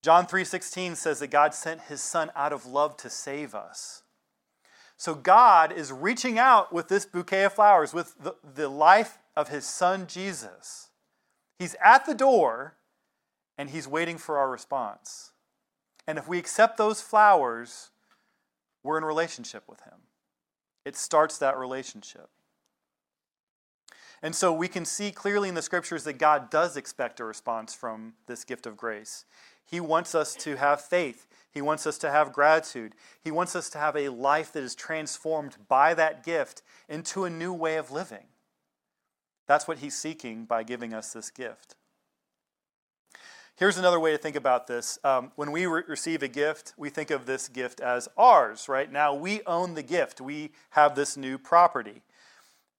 [0.02, 4.04] John 3:16 says that God sent his son out of love to save us.
[4.98, 9.50] So God is reaching out with this bouquet of flowers, with the, the life of
[9.50, 10.89] his son Jesus.
[11.60, 12.76] He's at the door
[13.58, 15.32] and He's waiting for our response.
[16.08, 17.91] And if we accept those flowers,
[18.84, 20.08] we're in relationship with Him.
[20.86, 22.30] It starts that relationship.
[24.22, 27.74] And so we can see clearly in the scriptures that God does expect a response
[27.74, 29.26] from this gift of grace.
[29.65, 31.28] He wants us to have faith.
[31.52, 32.96] He wants us to have gratitude.
[33.22, 37.30] He wants us to have a life that is transformed by that gift into a
[37.30, 38.26] new way of living.
[39.47, 41.75] That's what He's seeking by giving us this gift.
[43.56, 44.97] Here's another way to think about this.
[45.03, 48.91] Um, when we re- receive a gift, we think of this gift as ours, right?
[48.91, 52.01] Now we own the gift, we have this new property.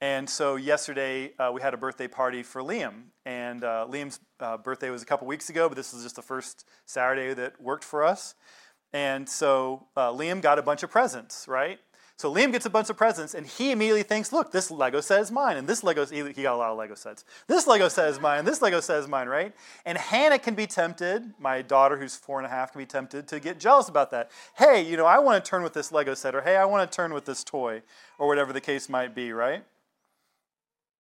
[0.00, 4.57] And so yesterday uh, we had a birthday party for Liam, and uh, Liam's uh,
[4.57, 7.85] birthday was a couple weeks ago, but this was just the first Saturday that worked
[7.85, 8.35] for us.
[8.92, 11.79] And so uh, Liam got a bunch of presents, right?
[12.16, 15.20] So Liam gets a bunch of presents, and he immediately thinks, "Look, this Lego set
[15.20, 17.24] is mine, and this Lego he got a lot of Lego sets.
[17.48, 19.53] This Lego set is mine, this Lego set is mine, right?"
[19.85, 23.27] And Hannah can be tempted, my daughter who's four and a half can be tempted
[23.29, 24.31] to get jealous about that.
[24.55, 26.88] Hey, you know, I want to turn with this Lego set, or hey, I want
[26.88, 27.83] to turn with this toy,
[28.16, 29.64] or whatever the case might be, right?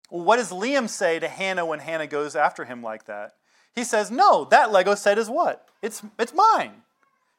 [0.10, 3.36] Well, what does Liam say to Hannah when Hannah goes after him like that?
[3.74, 5.68] He says, No, that Lego set is what?
[5.82, 6.84] It's, it's mine.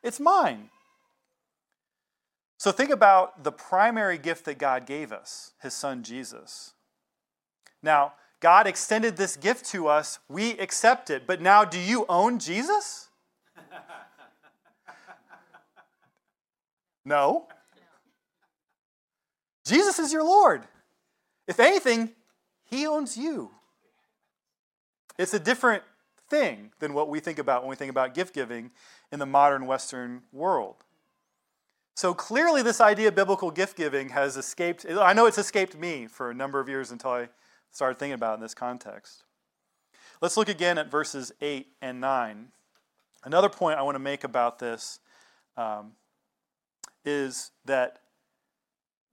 [0.03, 0.71] It's mine.
[2.63, 6.75] So think about the primary gift that God gave us, his son Jesus.
[7.83, 12.39] Now, God extended this gift to us, we accept it, but now do you own
[12.39, 13.09] Jesus?
[17.05, 17.49] No.
[19.67, 20.63] Jesus is your Lord.
[21.49, 22.11] If anything,
[22.71, 23.51] he owns you.
[25.19, 25.83] It's a different
[26.31, 28.71] thing than what we think about when we think about gift giving
[29.11, 30.85] in the modern Western world.
[31.95, 34.87] So clearly, this idea of biblical gift giving has escaped.
[34.89, 37.29] I know it's escaped me for a number of years until I
[37.71, 39.25] started thinking about it in this context.
[40.21, 42.49] Let's look again at verses 8 and 9.
[43.25, 45.01] Another point I want to make about this
[45.57, 45.93] um,
[47.05, 47.99] is that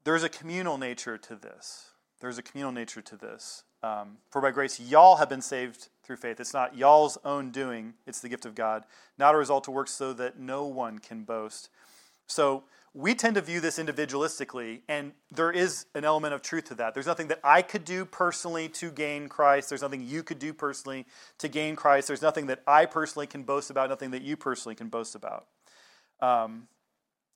[0.04, 1.90] there's a communal nature to this.
[2.22, 3.64] There's a communal nature to this.
[3.82, 6.40] Um, For by grace, y'all have been saved through faith.
[6.40, 8.84] It's not y'all's own doing, it's the gift of God,
[9.18, 11.70] not a result of works, so that no one can boast.
[12.30, 12.64] So
[12.94, 16.94] we tend to view this individualistically, and there is an element of truth to that.
[16.94, 19.70] There's nothing that I could do personally to gain Christ.
[19.70, 21.06] There's nothing you could do personally
[21.40, 22.08] to gain Christ.
[22.08, 25.48] There's nothing that I personally can boast about, nothing that you personally can boast about.
[26.22, 26.68] Um,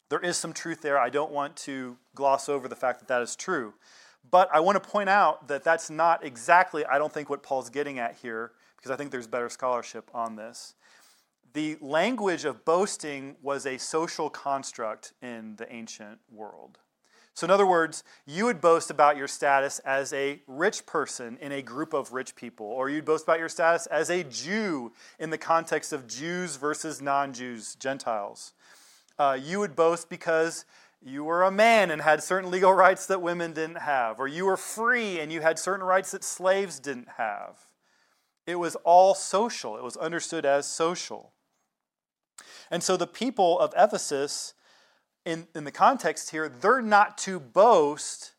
[0.10, 1.00] there is some truth there.
[1.00, 3.74] I don't want to gloss over the fact that that is true.
[4.30, 7.70] But I want to point out that that's not exactly, I don't think, what Paul's
[7.70, 10.76] getting at here, because I think there's better scholarship on this.
[11.54, 16.80] The language of boasting was a social construct in the ancient world.
[17.36, 21.52] So, in other words, you would boast about your status as a rich person in
[21.52, 25.30] a group of rich people, or you'd boast about your status as a Jew in
[25.30, 28.54] the context of Jews versus non Jews, Gentiles.
[29.20, 30.66] Uh, you would boast because
[31.04, 34.46] you were a man and had certain legal rights that women didn't have, or you
[34.46, 37.68] were free and you had certain rights that slaves didn't have.
[38.48, 41.32] It was all social, it was understood as social.
[42.74, 44.56] And so the people of Ephesus,
[45.26, 48.32] in, in the context here, they're not to boast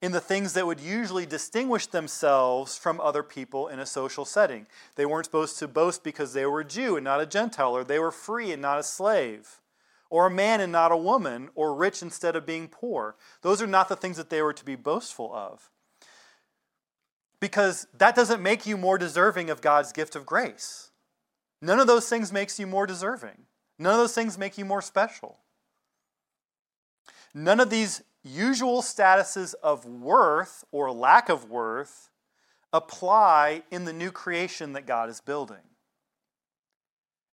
[0.00, 4.68] in the things that would usually distinguish themselves from other people in a social setting.
[4.94, 7.82] They weren't supposed to boast because they were a Jew and not a Gentile, or
[7.82, 9.60] they were free and not a slave
[10.08, 13.16] or a man and not a woman, or rich instead of being poor.
[13.42, 15.68] Those are not the things that they were to be boastful of.
[17.40, 20.90] Because that doesn't make you more deserving of God's gift of grace.
[21.60, 23.46] None of those things makes you more deserving.
[23.80, 25.38] None of those things make you more special.
[27.32, 32.10] None of these usual statuses of worth or lack of worth
[32.74, 35.64] apply in the new creation that God is building.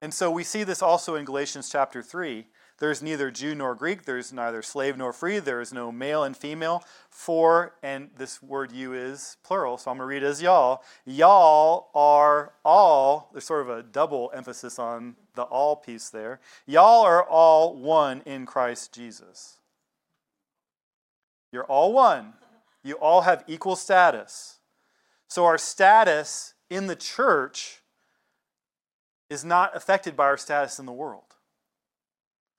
[0.04, 2.46] And so we see this also in Galatians chapter 3.
[2.78, 6.36] There's neither Jew nor Greek, there's neither slave nor free, there is no male and
[6.36, 6.84] female.
[7.10, 10.84] For, and this word you is plural, so I'm going to read it as y'all.
[11.06, 16.42] Y'all are all, there's sort of a double emphasis on the all piece there.
[16.66, 19.60] Y'all are all one in Christ Jesus.
[21.54, 22.34] You're all one.
[22.84, 24.58] You all have equal status.
[25.30, 27.82] So our status in the church
[29.30, 31.25] is not affected by our status in the world.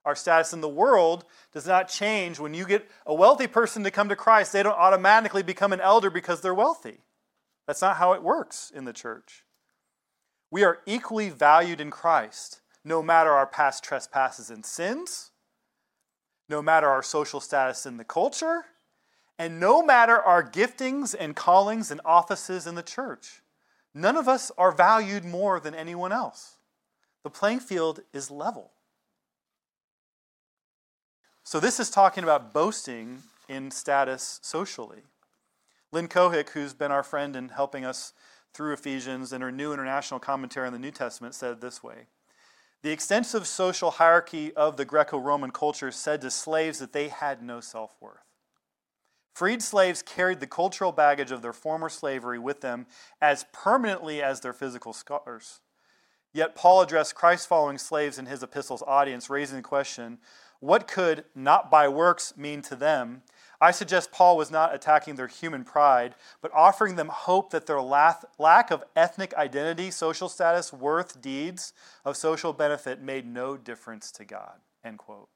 [0.06, 2.38] Our status in the world does not change.
[2.38, 5.80] When you get a wealthy person to come to Christ, they don't automatically become an
[5.80, 6.98] elder because they're wealthy.
[7.66, 9.44] That's not how it works in the church.
[10.48, 15.32] We are equally valued in Christ, no matter our past trespasses and sins,
[16.48, 18.66] no matter our social status in the culture,
[19.40, 23.42] and no matter our giftings and callings and offices in the church.
[23.92, 26.58] None of us are valued more than anyone else.
[27.24, 28.70] The playing field is level.
[31.46, 35.02] So, this is talking about boasting in status socially.
[35.92, 38.12] Lynn Cohick, who's been our friend in helping us
[38.52, 42.08] through Ephesians in her new international commentary on the New Testament, said this way
[42.82, 47.44] The extensive social hierarchy of the Greco Roman culture said to slaves that they had
[47.44, 48.26] no self worth.
[49.32, 52.86] Freed slaves carried the cultural baggage of their former slavery with them
[53.22, 55.60] as permanently as their physical scars.
[56.32, 60.18] Yet Paul addressed Christ following slaves in his epistle's audience, raising the question
[60.60, 63.22] what could not by works mean to them?
[63.60, 67.80] I suggest Paul was not attacking their human pride, but offering them hope that their
[67.80, 71.72] lack of ethnic identity, social status, worth, deeds
[72.04, 74.58] of social benefit made no difference to God.
[74.84, 75.28] End quote.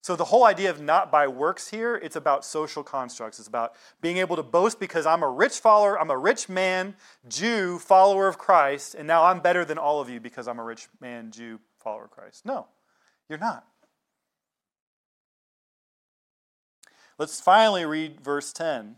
[0.00, 3.38] So the whole idea of not by works here, it's about social constructs.
[3.38, 6.94] It's about being able to boast because I'm a rich follower, I'm a rich man,
[7.26, 10.64] Jew, follower of Christ, and now I'm better than all of you because I'm a
[10.64, 12.44] rich man, Jew, follower of Christ.
[12.44, 12.66] No,
[13.30, 13.66] you're not.
[17.18, 18.96] Let's finally read verse 10.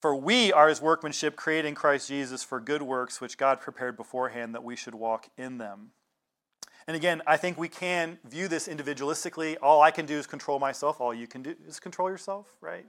[0.00, 3.96] For we are his workmanship, created in Christ Jesus for good works, which God prepared
[3.96, 5.92] beforehand that we should walk in them.
[6.86, 9.56] And again, I think we can view this individualistically.
[9.62, 11.00] All I can do is control myself.
[11.00, 12.84] All you can do is control yourself, right?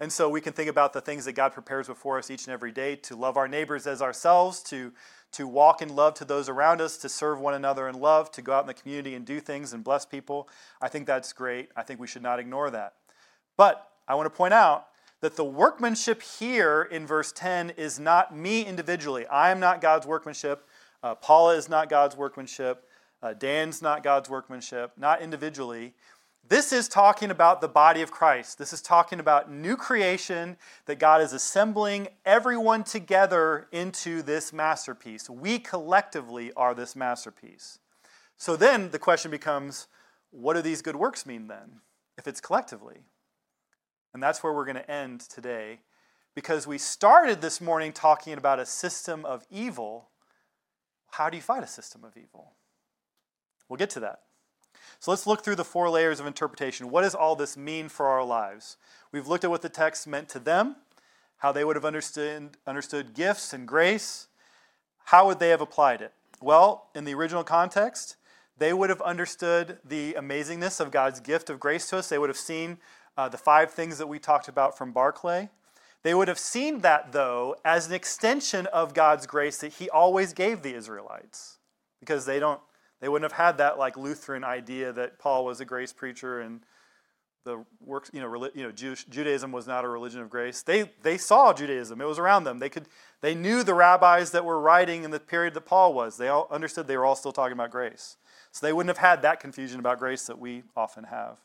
[0.00, 2.54] And so we can think about the things that God prepares before us each and
[2.54, 4.92] every day to love our neighbors as ourselves, to,
[5.32, 8.42] to walk in love to those around us, to serve one another in love, to
[8.42, 10.48] go out in the community and do things and bless people.
[10.80, 11.68] I think that's great.
[11.76, 12.94] I think we should not ignore that.
[13.58, 14.86] But I want to point out
[15.20, 19.26] that the workmanship here in verse 10 is not me individually.
[19.26, 20.66] I am not God's workmanship.
[21.02, 22.86] Uh, Paula is not God's workmanship.
[23.22, 25.92] Uh, Dan's not God's workmanship, not individually.
[26.48, 28.58] This is talking about the body of Christ.
[28.58, 35.30] This is talking about new creation that God is assembling everyone together into this masterpiece.
[35.30, 37.78] We collectively are this masterpiece.
[38.36, 39.86] So then the question becomes
[40.30, 41.82] what do these good works mean then,
[42.18, 42.98] if it's collectively?
[44.12, 45.80] And that's where we're going to end today
[46.34, 50.08] because we started this morning talking about a system of evil.
[51.12, 52.54] How do you fight a system of evil?
[53.68, 54.20] We'll get to that.
[55.00, 56.90] So let's look through the four layers of interpretation.
[56.90, 58.76] What does all this mean for our lives?
[59.12, 60.76] We've looked at what the text meant to them,
[61.38, 64.28] how they would have understood, understood gifts and grace.
[65.04, 66.12] How would they have applied it?
[66.42, 68.16] Well, in the original context,
[68.58, 72.10] they would have understood the amazingness of God's gift of grace to us.
[72.10, 72.76] They would have seen
[73.16, 75.48] uh, the five things that we talked about from Barclay.
[76.02, 80.34] They would have seen that, though, as an extension of God's grace that He always
[80.34, 81.56] gave the Israelites,
[82.00, 82.60] because they don't
[83.00, 86.60] they wouldn't have had that like Lutheran idea that Paul was a grace preacher and
[87.44, 90.62] the works, you know, relig- you know, Jewish, Judaism was not a religion of grace.
[90.62, 92.58] They they saw Judaism; it was around them.
[92.58, 92.86] They could
[93.22, 96.18] they knew the rabbis that were writing in the period that Paul was.
[96.18, 98.18] They all understood they were all still talking about grace,
[98.52, 101.38] so they wouldn't have had that confusion about grace that we often have.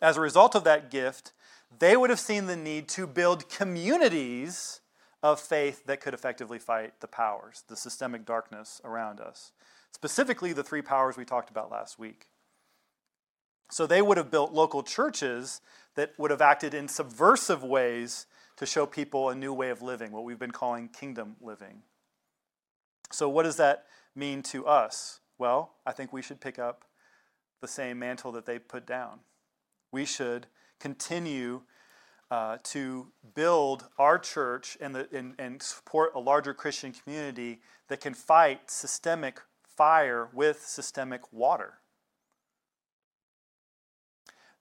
[0.00, 1.32] As a result of that gift,
[1.78, 4.80] they would have seen the need to build communities
[5.22, 9.52] of faith that could effectively fight the powers, the systemic darkness around us
[9.96, 12.26] specifically the three powers we talked about last week.
[13.70, 15.62] So they would have built local churches
[15.94, 18.26] that would have acted in subversive ways
[18.58, 21.80] to show people a new way of living, what we've been calling kingdom living.
[23.10, 25.20] So, what does that mean to us?
[25.38, 26.84] Well, I think we should pick up
[27.62, 29.20] the same mantle that they put down.
[29.92, 30.46] We should
[30.78, 31.62] continue
[32.30, 38.02] uh, to build our church and, the, and, and support a larger Christian community that
[38.02, 39.40] can fight systemic
[39.76, 41.74] fire with systemic water.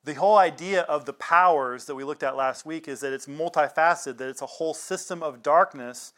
[0.03, 3.26] The whole idea of the powers that we looked at last week is that it's
[3.26, 6.13] multifaceted, that it's a whole system of darkness,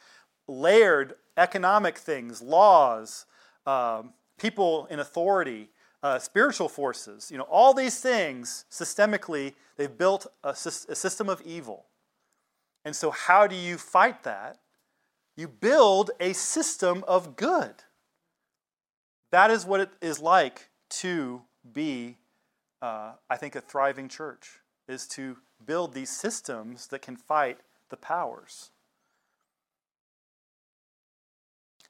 [0.48, 3.26] layered economic things, laws,
[3.66, 5.70] um, people in authority,
[6.04, 7.32] uh, spiritual forces.
[7.32, 11.86] You know, all these things systemically, they've built a, a system of evil.
[12.84, 14.60] And so, how do you fight that?
[15.36, 17.84] You build a system of good.
[19.32, 21.42] That is what it is like to
[21.74, 22.18] be,
[22.82, 27.60] uh, I think, a thriving church, is to build these systems that can fight
[27.90, 28.72] the powers.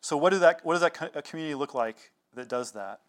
[0.01, 3.01] So, what, do that, what does that community look like that does that?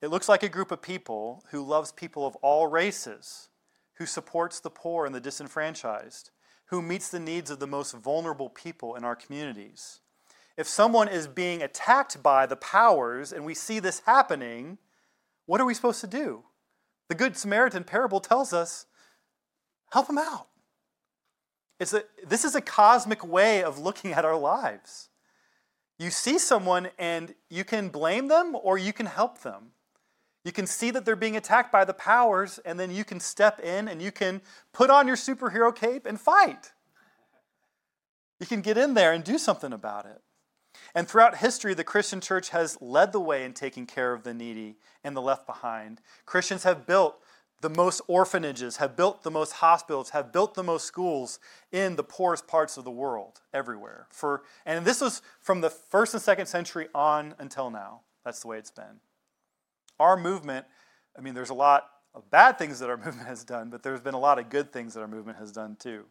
[0.00, 3.48] It looks like a group of people who loves people of all races,
[3.94, 6.30] who supports the poor and the disenfranchised,
[6.66, 10.00] who meets the needs of the most vulnerable people in our communities
[10.56, 14.78] if someone is being attacked by the powers and we see this happening,
[15.46, 16.44] what are we supposed to do?
[17.08, 18.86] The Good Samaritan parable tells us
[19.92, 20.48] help them out.
[21.80, 25.08] It's a, this is a cosmic way of looking at our lives.
[25.98, 29.72] You see someone and you can blame them or you can help them.
[30.44, 33.60] You can see that they're being attacked by the powers, and then you can step
[33.60, 34.42] in and you can
[34.74, 36.72] put on your superhero cape and fight.
[38.40, 40.20] You can get in there and do something about it.
[40.94, 44.32] And throughout history, the Christian church has led the way in taking care of the
[44.32, 46.00] needy and the left behind.
[46.24, 47.18] Christians have built
[47.60, 51.40] the most orphanages, have built the most hospitals, have built the most schools
[51.72, 54.06] in the poorest parts of the world, everywhere.
[54.10, 58.02] For, and this was from the first and second century on until now.
[58.24, 59.00] That's the way it's been.
[59.98, 60.66] Our movement,
[61.16, 64.00] I mean, there's a lot of bad things that our movement has done, but there's
[64.00, 66.04] been a lot of good things that our movement has done too.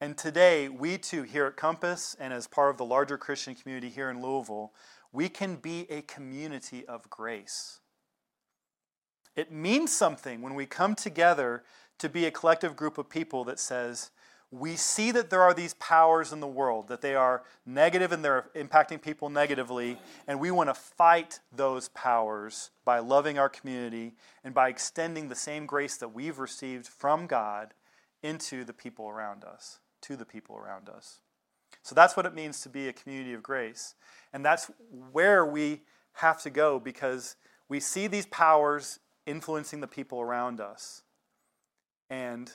[0.00, 3.88] And today, we too, here at Compass and as part of the larger Christian community
[3.88, 4.72] here in Louisville,
[5.12, 7.80] we can be a community of grace.
[9.34, 11.64] It means something when we come together
[11.98, 14.10] to be a collective group of people that says,
[14.50, 18.24] we see that there are these powers in the world, that they are negative and
[18.24, 24.14] they're impacting people negatively, and we want to fight those powers by loving our community
[24.44, 27.74] and by extending the same grace that we've received from God
[28.22, 31.20] into the people around us, to the people around us.
[31.82, 33.94] So that's what it means to be a community of grace.
[34.32, 34.70] And that's
[35.12, 35.82] where we
[36.14, 37.36] have to go because
[37.68, 41.02] we see these powers influencing the people around us.
[42.10, 42.50] And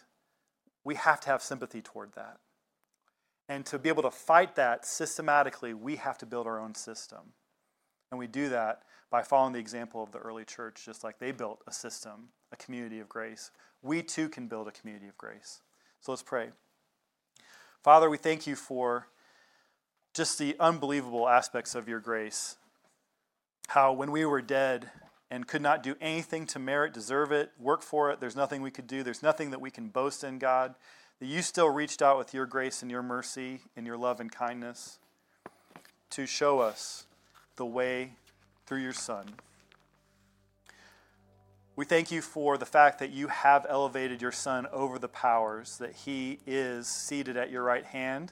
[0.83, 2.39] we have to have sympathy toward that.
[3.47, 7.33] And to be able to fight that systematically, we have to build our own system.
[8.11, 8.81] And we do that
[9.11, 12.55] by following the example of the early church, just like they built a system, a
[12.55, 13.51] community of grace.
[13.83, 15.61] We too can build a community of grace.
[15.99, 16.49] So let's pray.
[17.83, 19.07] Father, we thank you for
[20.13, 22.55] just the unbelievable aspects of your grace.
[23.67, 24.89] How when we were dead,
[25.33, 28.19] and could not do anything to merit, deserve it, work for it.
[28.19, 29.01] There's nothing we could do.
[29.01, 30.75] There's nothing that we can boast in, God.
[31.19, 34.31] That you still reached out with your grace and your mercy and your love and
[34.31, 34.99] kindness
[36.11, 37.07] to show us
[37.55, 38.11] the way
[38.67, 39.25] through your Son.
[41.75, 45.79] We thank you for the fact that you have elevated your Son over the powers,
[45.79, 48.31] that he is seated at your right hand,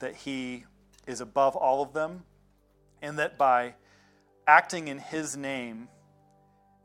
[0.00, 0.64] that he
[1.06, 2.24] is above all of them,
[3.00, 3.74] and that by
[4.48, 5.86] acting in his name,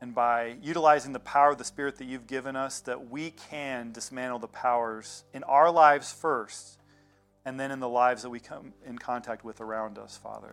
[0.00, 3.90] and by utilizing the power of the Spirit that you've given us, that we can
[3.90, 6.78] dismantle the powers in our lives first,
[7.44, 10.52] and then in the lives that we come in contact with around us, Father.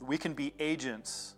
[0.00, 1.36] We can be agents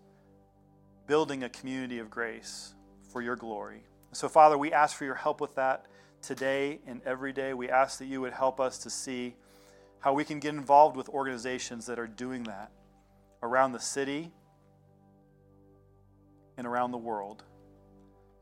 [1.06, 2.74] building a community of grace
[3.10, 3.82] for your glory.
[4.12, 5.86] So, Father, we ask for your help with that
[6.20, 7.54] today and every day.
[7.54, 9.34] We ask that you would help us to see
[10.00, 12.72] how we can get involved with organizations that are doing that
[13.42, 14.32] around the city
[16.56, 17.44] and around the world.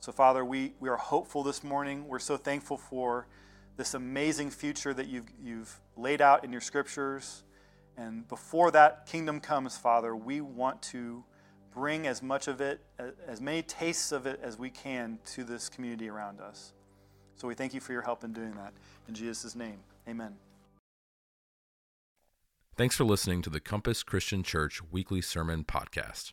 [0.00, 2.08] So, Father, we, we are hopeful this morning.
[2.08, 3.26] We're so thankful for
[3.76, 7.44] this amazing future that you've, you've laid out in your scriptures.
[7.96, 11.24] And before that kingdom comes, Father, we want to
[11.73, 12.81] bring as much of it,
[13.27, 16.73] as many tastes of it as we can to this community around us.
[17.37, 18.73] So we thank you for your help in doing that.
[19.09, 20.37] In Jesus' name, amen.
[22.77, 26.33] Thanks for listening to the Compass Christian Church Weekly Sermon Podcast.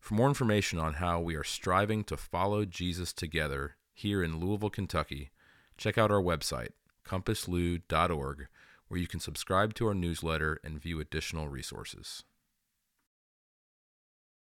[0.00, 4.70] For more information on how we are striving to follow Jesus together here in Louisville,
[4.70, 5.30] Kentucky,
[5.78, 6.70] check out our website,
[7.06, 8.46] compasslou.org,
[8.88, 12.24] where you can subscribe to our newsletter and view additional resources.